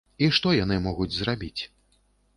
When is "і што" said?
0.27-0.53